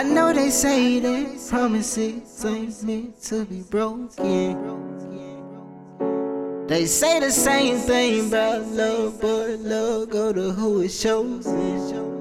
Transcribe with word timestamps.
I 0.00 0.02
know 0.02 0.32
they 0.32 0.48
say 0.48 0.98
that 0.98 1.46
promises 1.50 2.42
ain't 2.46 2.82
meant 2.84 3.22
to 3.24 3.44
be 3.44 3.60
broken. 3.60 4.56
They 6.66 6.86
say 6.86 7.20
the 7.20 7.30
same 7.30 7.76
thing 7.76 8.28
about 8.28 8.66
love, 8.68 9.20
but 9.20 9.58
love 9.58 10.08
go 10.08 10.32
to 10.32 10.52
who 10.52 10.80
it 10.80 10.88
chosen. 10.88 12.16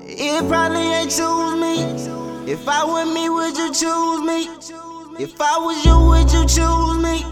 It 0.00 0.48
probably 0.48 0.80
ain't 0.80 1.10
choose 1.10 1.54
me. 1.60 2.50
If 2.50 2.66
I 2.66 2.82
were 2.82 3.04
me, 3.04 3.28
would 3.28 3.58
you 3.58 3.74
choose 3.74 4.22
me? 4.22 4.48
If 5.22 5.38
I 5.38 5.58
was 5.58 5.84
you, 5.84 5.98
would 6.08 6.32
you 6.32 6.46
choose 6.46 6.96
me? 6.96 7.26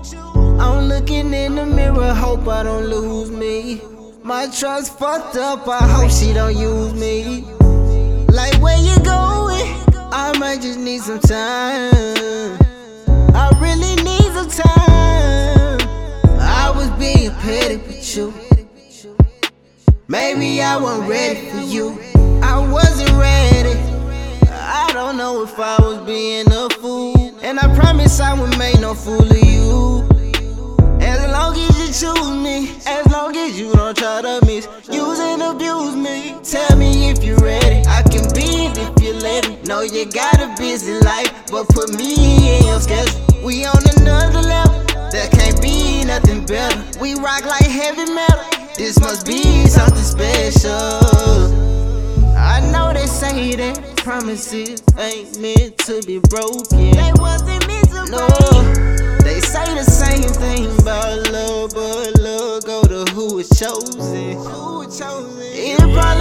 I'm 0.61 0.89
looking 0.91 1.33
in 1.33 1.55
the 1.55 1.65
mirror, 1.65 2.12
hope 2.12 2.47
I 2.49 2.65
don't 2.65 2.85
lose 2.85 3.31
me. 3.31 3.81
My 4.23 4.47
trust 4.49 4.99
fucked 4.99 5.37
up, 5.37 5.67
I 5.67 5.79
hope 5.89 6.11
she 6.11 6.35
don't 6.35 6.55
use 6.55 6.93
me. 6.93 7.47
Like 8.29 8.61
where 8.61 8.77
you 8.77 9.03
going? 9.03 9.39
I 10.13 10.37
might 10.39 10.61
just 10.61 10.79
need 10.79 11.03
some 11.03 11.21
time. 11.21 12.59
I 13.32 13.51
really 13.61 13.95
need 14.03 14.32
some 14.35 14.49
time. 14.49 15.79
I 16.41 16.73
was 16.75 16.91
being 16.99 17.31
petty 17.37 17.77
with 17.77 18.17
you. 18.17 18.35
Maybe 20.09 20.61
I 20.63 20.77
wasn't 20.77 21.09
ready 21.09 21.51
for 21.51 21.61
you. 21.61 21.96
I 22.43 22.59
wasn't 22.59 23.13
ready. 23.13 23.79
I 24.51 24.91
don't 24.93 25.17
know 25.17 25.45
if 25.45 25.57
I 25.61 25.77
was 25.81 25.99
being 25.99 26.51
a 26.51 26.68
fool. 26.71 27.39
And 27.43 27.61
I 27.61 27.73
promise 27.77 28.18
I 28.18 28.35
would 28.35 28.59
make 28.59 28.81
no 28.81 28.95
fool 28.95 29.23
of 29.23 29.45
you. 29.45 30.09
As 31.01 31.21
long 31.31 31.57
as 31.57 31.79
you 31.79 31.87
choose 31.87 32.31
me, 32.31 32.73
as 32.84 33.06
long 33.12 33.37
as 33.37 33.61
you 33.61 33.73
don't 33.75 33.97
try 33.97 34.23
to 34.23 34.41
misuse 34.45 35.20
and 35.20 35.30
Know 39.80 39.86
you 39.86 40.05
got 40.05 40.39
a 40.42 40.55
busy 40.58 40.92
life, 41.00 41.33
but 41.50 41.66
put 41.70 41.97
me 41.97 42.59
in 42.59 42.67
your 42.67 42.81
schedule. 42.81 43.19
We 43.42 43.64
on 43.64 43.83
another 43.97 44.42
level. 44.42 44.84
There 45.11 45.27
can't 45.31 45.59
be 45.62 46.05
nothing 46.05 46.45
better. 46.45 46.84
We 47.00 47.14
rock 47.14 47.47
like 47.47 47.64
heavy 47.64 48.12
metal. 48.12 48.45
This 48.77 49.00
must 49.00 49.27
be 49.27 49.67
something 49.69 49.97
special. 49.97 50.77
I 52.37 52.61
know 52.70 52.92
they 52.92 53.06
say 53.06 53.56
that 53.56 53.97
promises 53.97 54.83
ain't 54.98 55.41
meant 55.41 55.78
to 55.89 56.03
be 56.06 56.19
broken. 56.28 56.91
They 56.92 57.12
wasn't 57.17 57.67
meant 57.67 57.89
to 57.89 58.05
No, 58.12 58.28
break. 58.28 59.20
they 59.25 59.41
say 59.41 59.65
the 59.75 59.84
same 59.84 60.28
thing 60.28 60.67
about 60.78 61.27
love, 61.33 61.72
but 61.72 62.20
love 62.20 62.67
go 62.67 62.83
to 62.83 63.11
who 63.12 63.39
is 63.39 63.48
chosen. 63.48 64.37
Who 64.37 64.84
chosen? 64.84 65.41
It 65.41 65.78
probably 65.78 66.20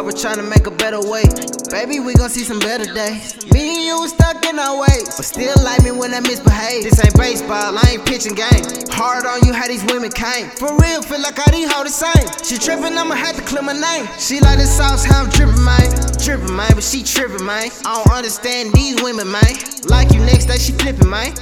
I 0.00 0.02
was 0.02 0.18
trying 0.18 0.36
to 0.36 0.42
make 0.42 0.66
a 0.66 0.70
better 0.70 0.98
way. 0.98 1.24
Baby, 1.68 2.00
we 2.00 2.14
gon' 2.14 2.30
see 2.30 2.42
some 2.42 2.58
better 2.58 2.88
days. 2.94 3.36
Me 3.52 3.76
and 3.76 3.84
you 3.84 4.08
stuck 4.08 4.42
in 4.46 4.58
our 4.58 4.80
ways. 4.80 5.12
But 5.14 5.26
still 5.26 5.52
like 5.62 5.84
me 5.84 5.90
when 5.90 6.14
I 6.14 6.20
misbehave. 6.20 6.84
This 6.84 7.04
ain't 7.04 7.14
baseball, 7.18 7.76
I 7.76 7.84
ain't 7.90 8.06
pitching 8.06 8.32
game. 8.32 8.64
Hard 8.88 9.26
on 9.26 9.44
you 9.44 9.52
how 9.52 9.68
these 9.68 9.84
women 9.92 10.10
came. 10.10 10.48
For 10.56 10.72
real, 10.78 11.02
feel 11.02 11.20
like 11.20 11.38
all 11.38 11.52
these 11.52 11.70
hoes 11.70 11.84
the 11.84 11.92
same. 11.92 12.28
She 12.42 12.56
trippin', 12.56 12.96
I'ma 12.96 13.14
have 13.14 13.36
to 13.36 13.42
clear 13.42 13.60
my 13.60 13.74
name. 13.74 14.08
She 14.18 14.40
like 14.40 14.56
the 14.56 14.64
sauce, 14.64 15.04
how 15.04 15.24
I'm 15.24 15.28
drippin', 15.28 15.62
man. 15.62 15.92
Drippin', 16.16 16.56
man, 16.56 16.72
but 16.72 16.82
she 16.82 17.02
trippin', 17.02 17.44
man. 17.44 17.68
I 17.84 18.00
don't 18.02 18.16
understand 18.16 18.72
these 18.72 19.02
women, 19.02 19.30
man. 19.30 19.52
Like 19.84 20.14
you 20.14 20.20
next 20.20 20.46
day, 20.46 20.56
she 20.56 20.72
flippin', 20.80 21.10
man. 21.10 21.34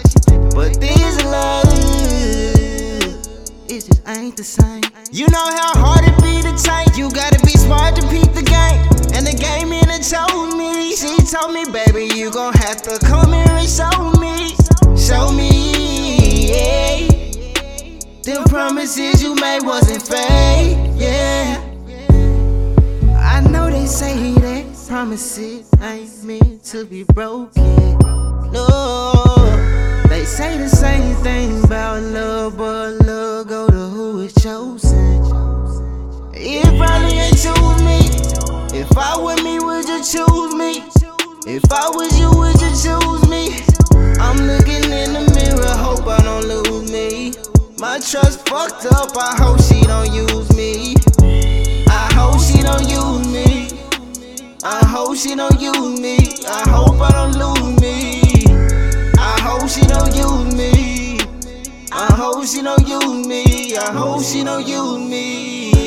But 0.50 0.82
things 0.82 0.98
this 0.98 1.22
love, 1.22 1.62
it 3.70 3.86
just 3.86 4.02
ain't 4.08 4.36
the 4.36 4.42
same. 4.42 4.82
You 5.12 5.28
know 5.28 5.46
how 5.46 5.78
hard 5.78 5.97
have 12.68 12.82
to 12.82 12.98
come 13.06 13.32
here 13.32 13.46
and 13.48 13.66
show 13.66 14.12
me. 14.20 14.54
Show 14.94 15.32
me, 15.32 16.48
yeah. 16.52 17.08
The 18.22 18.44
promises 18.50 19.22
you 19.22 19.34
made 19.36 19.62
wasn't 19.62 20.02
fake, 20.02 20.76
yeah. 20.94 21.64
I 23.16 23.40
know 23.48 23.70
they 23.70 23.86
say 23.86 24.34
that 24.34 24.66
promises 24.86 25.70
ain't 25.80 26.24
meant 26.24 26.62
to 26.64 26.84
be 26.84 27.04
broken. 27.04 27.96
No, 28.52 29.12
they 30.10 30.26
say 30.26 30.58
the 30.58 30.68
same 30.68 31.16
thing 31.22 31.64
about 31.64 32.02
love, 32.02 32.58
but 32.58 33.00
love 33.06 33.48
go 33.48 33.66
to 33.66 33.88
who 33.96 34.20
is 34.20 34.34
chosen. 34.34 35.22
It 36.34 36.66
probably 36.76 37.16
ain't 37.16 37.38
choose 37.38 37.82
me. 37.82 38.78
If 38.78 38.94
I 38.94 39.18
were 39.18 39.42
me, 39.42 39.58
would 39.58 39.88
you 39.88 40.04
choose 40.04 40.54
me? 40.54 40.57
If 41.50 41.64
I 41.72 41.88
was 41.88 42.12
you, 42.20 42.28
would 42.28 42.60
you 42.60 42.68
choose 42.76 43.26
me? 43.26 43.56
I'm 44.20 44.36
looking 44.36 44.84
in 44.92 45.14
the 45.16 45.24
mirror, 45.32 45.76
hope 45.80 46.06
I 46.06 46.20
don't 46.22 46.44
lose 46.44 46.92
me. 46.92 47.32
My 47.78 47.98
trust 48.00 48.46
fucked 48.46 48.84
up, 48.92 49.16
I 49.16 49.34
hope 49.34 49.58
she 49.62 49.80
don't 49.80 50.12
use 50.12 50.54
me. 50.54 50.94
I 51.88 52.12
hope 52.12 52.38
she 52.42 52.60
don't 52.60 52.86
use 52.86 53.26
me. 53.32 53.80
I 54.62 54.84
hope 54.84 55.16
she 55.16 55.34
don't 55.34 55.58
use 55.58 55.98
me. 55.98 56.18
I 56.46 56.68
hope 56.68 57.00
I 57.00 57.12
don't 57.12 57.34
lose 57.40 57.80
me. 57.80 58.20
I 59.16 59.40
hope 59.40 59.70
she 59.70 59.86
don't 59.86 60.14
use 60.14 60.54
me. 60.54 61.18
I 61.90 62.12
hope 62.12 62.44
she 62.44 62.60
don't 62.60 62.86
use 62.86 63.26
me. 63.26 63.74
I 63.74 63.90
hope 63.90 64.22
she 64.22 64.44
don't 64.44 64.68
use 64.68 64.98
me. 64.98 65.77